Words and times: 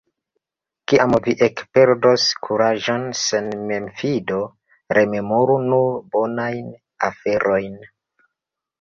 Kiam 0.91 1.11
vi 1.27 1.35
ekperdos 1.47 2.25
kuraĝon 2.47 3.05
sen 3.21 3.53
memfido, 3.69 4.41
rememoru 5.01 5.63
nur 5.71 5.89
bonajn 6.19 6.77
aferojn. 7.13 7.83